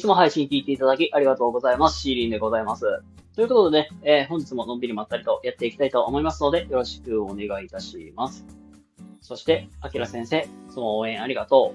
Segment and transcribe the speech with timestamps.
[0.00, 2.00] いつも配信聞いていただきありがとうございます。
[2.00, 3.02] シーリンでございます。
[3.36, 8.46] ということでね、えー、本日ものんびりまったりとやっていきたいと思いますので、よろしくお願いいたします。
[9.20, 11.74] そして、あきら先生、いつも応援ありがと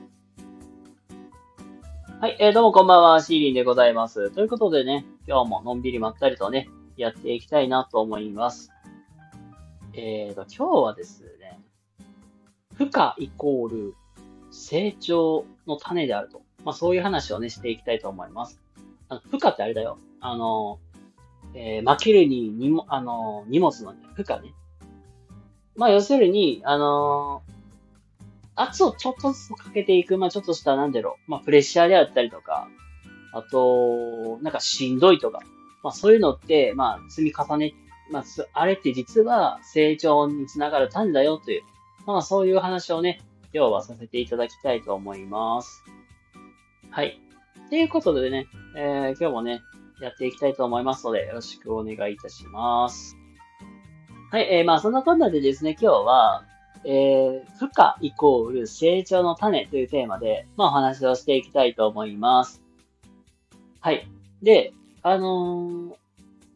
[2.09, 2.19] う。
[2.19, 4.31] はい、えー、どうもこんばんは、シーリンでございます。
[4.31, 6.67] ということでね、今日ものんびりまったりとね、
[6.97, 8.71] やっていきたいなと思います。
[9.93, 11.59] えーと、今日はですね、
[12.73, 13.95] 負荷イコール
[14.49, 16.44] 成長の種であると。
[16.65, 18.59] まあそういう話をね、していきたいと思います。
[19.07, 19.97] あの負荷ってあれだよ。
[20.19, 20.79] あの、
[21.53, 24.53] えー、負けるに、にも、あの、荷物の、ね、負荷ね。
[25.75, 27.43] まあ要するに、あの
[28.55, 32.67] 圧をちょっとずつかけていく、まあちょっとした、なんだろう、まあプレッシャーであったりとか、
[33.33, 35.41] あと、なんかしんどいとか、
[35.83, 37.73] まあそういうのって、まあ積み重ね、
[38.09, 38.23] まあ
[38.53, 41.63] あれって実は成長につながる種だよという、
[42.05, 43.21] まあそういう話をね、
[43.53, 45.83] 今日はさせていただきたいと思います。
[46.95, 47.19] はい。
[47.69, 49.63] ということでね、えー、今日もね、
[49.99, 53.17] やっていきたいと思いますので、よろしくお願いいたします。
[54.31, 56.45] はい、えー、まあそんなこんなでですね、今日は、
[56.85, 62.63] えー、負荷イコール成長の種というテーマで、まあお話をしていきたいと思います。
[63.81, 64.09] はい。
[64.41, 64.71] で、
[65.03, 65.95] あのー、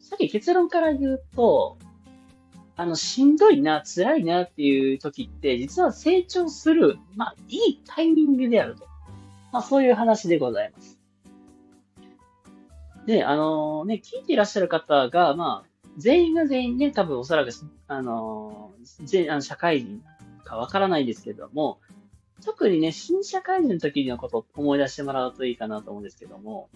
[0.00, 1.76] さっき結論から言うと、
[2.76, 8.88] あの、しんどいな、辛いなっていう時って、実は成長する、まあ、いいタイミングであると。
[9.52, 10.98] まあ、そういう話でございます。
[13.06, 17.50] で、あのー、ね、聞いていらっしゃる方が、まあ、全員が全員ね、多分おそらく、
[17.88, 20.02] あのー、全、あの、社会人
[20.44, 21.80] かわからないですけども、
[22.44, 26.70] 特にね、新社会人の時のことを思い出してもらうといいかなと思うんですけども、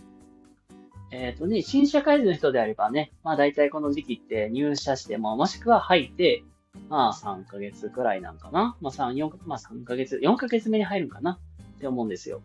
[1.11, 6.43] えっ、ー、とね、新社会人の人であればね、まあ大体この時期って入社しても、もしくは入って、
[6.89, 8.77] まあ3ヶ月くらいなんかな。
[8.81, 11.39] まあ3、4、まあ3ヶ月、4ヶ月目に入るんかな
[11.77, 12.43] って思うんですよ。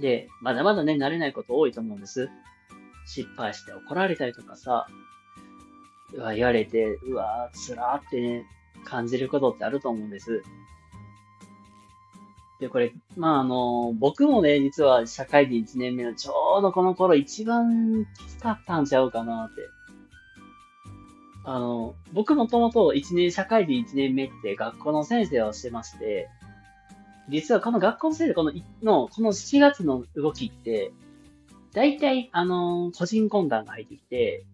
[0.00, 2.30] で、まだまだね、慣れないこと多いと思うんです。
[3.06, 4.86] 失敗して怒られたりとかさ、
[6.14, 8.46] うわ、言われて、うわ、つらーってね、
[8.84, 10.42] 感じることってあると思うんです。
[12.60, 19.62] で、これ、まあ、あの、僕もね、実は社会人1年目のちょうどこの頃一番きつかったんちゃうかなって。
[21.44, 26.28] あの、僕もともと1年、社会人1年目って学校の先生をしてまして、
[27.28, 28.52] 実はこの学校の先生この、
[28.82, 30.92] の、この7月の動きって、
[31.72, 34.44] 大体、あの、個人懇談が入ってきて、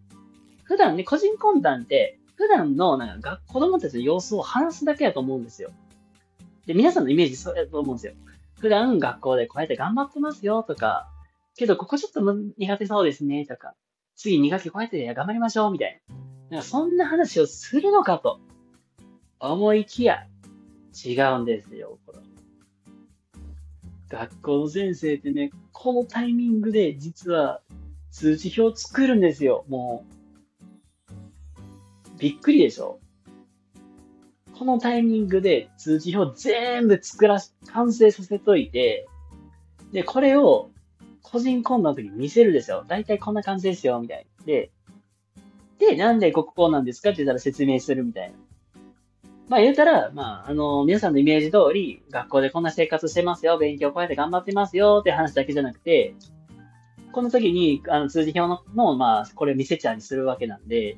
[0.63, 5.71] 普段ね、個人懇談って、普段の、なんか、子供たちの様子を話すだけだと思うんですよ。
[6.65, 8.13] で、皆さんのイメージそうやと思うんですよ。
[8.59, 11.07] 普段学校でこうやって頑張ってますよとか、
[11.55, 12.21] けどここちょっと
[12.57, 13.75] 苦手そうですねとか、
[14.15, 16.15] 次2学期こうやって頑張りましょうみたいな。
[16.49, 18.39] なんかそんな話をするのかと
[19.39, 20.25] 思いきや
[21.05, 22.19] 違うんですよ、これ。
[24.09, 27.61] 学校の先生ってね、このタイミングで実は
[28.11, 30.15] 通知表作るんですよ、もう。
[32.19, 32.99] びっくりでしょ
[34.57, 39.07] このタイミングで通知表全部作ら、完成させといて、
[39.91, 40.69] で、これを
[41.21, 42.85] 個人コンの時に見せるですよ。
[42.87, 44.45] だいたいこんな感じですよ、みたいな。
[44.45, 44.71] で、
[45.77, 48.37] で、なんでここなんですかって言ったら説明するみたいな。
[49.47, 56.15] まあ言うたら、まあ、あの、皆さんのイメージ通り、学校でこんな生活してますよ、勉強こうやって頑張ってますよって話だけじゃなくて、
[57.11, 60.97] この時に、あの、通知表の、のまあ、これ見せちゃうにするわけなんで、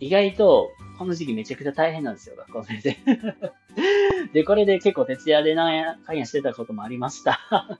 [0.00, 2.96] 意外と、この時期めちゃくちゃ大変なんですよ、学校先生。
[4.34, 7.40] で、これで結構徹夜でなんやかんやしてたこともありました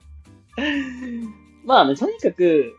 [1.65, 2.77] まあね、とにかく、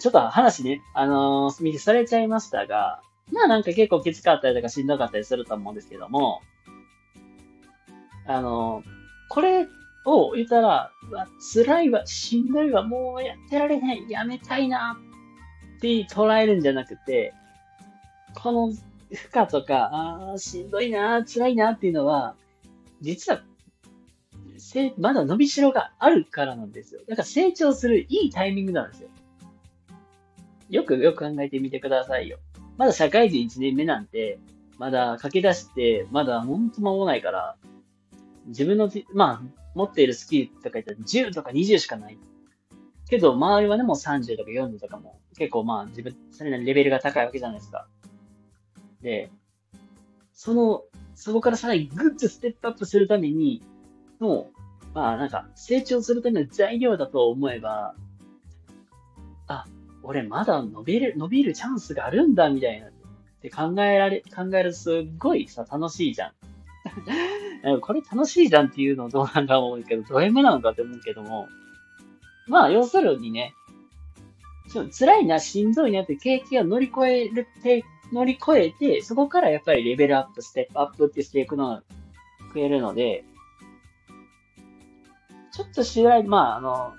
[0.00, 3.02] ちょっと話ね、あのー、見されちゃいましたが、
[3.32, 6.40] まあなんか結構きつかったりとかしんどかったりすると思うんですけども、
[8.26, 8.82] あの、
[9.28, 9.66] これ
[10.04, 14.98] を言ったら、わ、辛いわ、しんどいわ、もうやってられない、やめたいな
[15.76, 17.34] って捉えるんじゃなくて、
[18.34, 18.78] この負
[19.34, 22.36] 荷とか、ああ、しんどいな、辛いなっていうのは、
[23.00, 23.42] 実は、
[24.58, 27.00] せ、まだ伸びしろがあるからなんですよ。
[27.08, 29.08] だから成長するいいタイミングなんですよ。
[30.68, 32.38] よくよく考えてみてくださいよ。
[32.80, 34.38] まだ社会人1年目なんて、
[34.78, 37.56] まだ駆け出して、まだほんと間もないから、
[38.46, 42.16] 自分の、まあ、持っているスキルとか言ったら10とか20しかない。
[43.10, 47.86] けど、周りはね、もう30とか40とかも、結構まあ、自分、それなりにレベルが高いわけじゃないですか。
[49.02, 49.30] で、
[50.32, 50.84] その、
[51.14, 53.62] そこからさらにグッとステップアップするために、
[54.20, 54.50] も
[54.94, 57.94] う、まあなんか、成長するための材料だと思えば、
[59.48, 59.66] あ、
[60.10, 62.88] 俺まだ伸びる、伸びるチャンスがあるんだ、みたいな。
[62.88, 62.90] っ
[63.42, 66.32] て考えられ、考えるとすっごいさ、楽しいじゃん。
[67.80, 71.48] これ楽しいじゃんっていうのどうなんか思うけど、ド M なのかって思うけども、
[72.48, 73.54] まあ、要するにね、
[74.98, 81.82] 辛いな、しんどいなって経験を乗り越えるって、乗り越えて、そこからやっぱりレベルアップ、ステップアップってしていくのが
[82.48, 83.24] 食えるので、
[85.52, 86.94] ちょっとしらい、まあ、あの、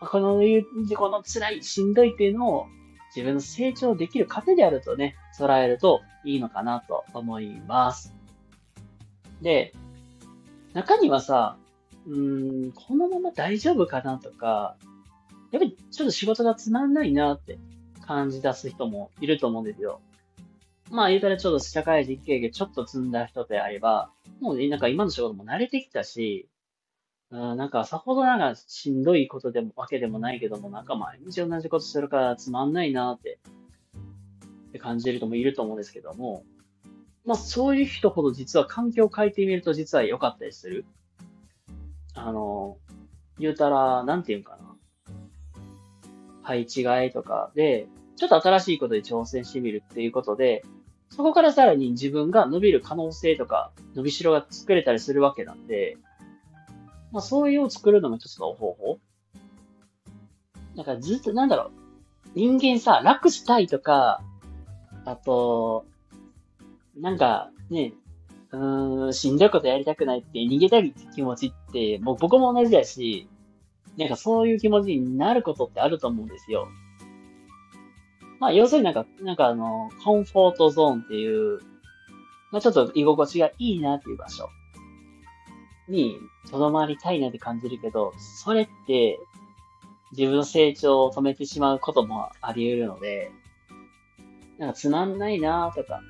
[0.00, 0.40] この、
[0.96, 2.66] この辛い、しんどいっていうのを
[3.14, 8.14] 自分の成長できる糧であるとね、捉えるといいのかなと思います。
[9.40, 9.72] で、
[10.74, 11.56] 中にはさ、
[12.06, 14.76] うん、このまま大丈夫かなとか、
[15.50, 17.58] やっぱりちょっと仕事がつまんないなって
[18.06, 20.00] 感じ出す人もいると思うんですよ。
[20.90, 24.10] まあ言うたらちょっと社会人経験ちょっと積んだ人であれば、
[24.40, 26.48] もうなんか今の仕事も慣れてきたし、
[27.30, 33.38] うん、なんかさほどなんかしんどいことでもわけでもないけども、なんか毎日同じことするからつまんないなって、
[34.68, 36.44] って感じる人もいると思うんですけども、
[37.24, 40.84] まあそういう人ほど実は環境を変えてみると実は良かったりする。
[42.14, 42.78] あの、
[43.38, 44.76] 言うたら、なんていうかな。
[46.42, 50.64] 配置換えとかで、ちょっと新しいことで挑戦してみるっていうことで、
[51.10, 55.98] そこからさらに自分が伸びる可能性とか、伸びしろが作れたりするわけなんで、
[57.12, 58.98] まあそういうを作るのも一つの方法。
[60.76, 61.70] だからずっと、なんだろう。
[62.34, 64.20] 人間さ、楽したいとか、
[65.04, 65.86] あと、
[66.96, 67.92] なんかね、
[68.52, 73.28] うーん、しんどいことやりたくないって逃げたい気持ちって、もう僕も同じだし、
[73.96, 76.68] なんかそういう気持ちになることってあると思うんですよ。
[78.38, 81.60] まあ、要するになんか、なんかあの、コンフォートゾーンっていう、
[82.52, 84.48] まあちょっと居心地がいいなっていう場所
[85.88, 86.18] に
[86.50, 89.18] とどまりたいなって感じるけど、それって
[90.12, 93.30] 自分の成長を止めてしまうこともあり得るので、
[94.58, 96.00] なんかつまんないなとか、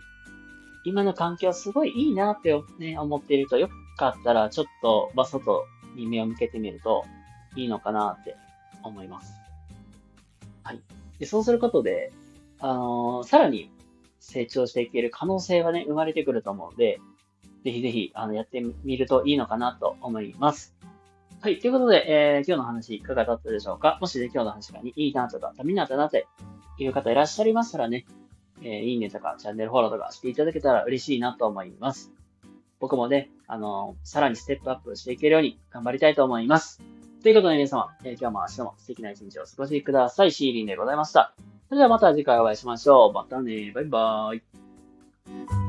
[0.85, 7.05] 今の環境すごいいいなってね、思っていると、よかったらちょっと、まあ、外に目を向けてみると
[7.57, 8.37] いいのかなって
[8.83, 9.33] 思います。
[10.63, 10.81] はい。
[11.19, 12.13] で、そうすることで、
[12.61, 13.71] あのー、さらに
[14.21, 17.01] 成長していける可能性はね、生まれてくると思うので、
[17.67, 20.77] ぜひぜひ、あの、やってみるといいのかなと思います。
[21.41, 21.59] はい。
[21.59, 23.99] ということで、えー、今日の話いかがだったでしょうか？
[24.01, 26.29] もしね、今日の話がいいなとか、ためになったなって
[26.79, 28.07] いう方いらっしゃいましたらね、
[28.63, 32.13] えー、いいねとか、チャンネルフォローとかしていただけたら嬉しいなと思います。
[32.79, 36.81] 僕もね、あのー、さらにステップアップしていけるように頑張りたいと思います。
[37.25, 40.31] ということで皆様、えー、今日も明日も素敵な一日をお過ごしください。
[40.31, 41.35] シーリンでございました。
[41.69, 43.13] それではまた次回お会いしましょう。
[43.13, 43.73] またね。
[43.75, 45.66] バイバーイ。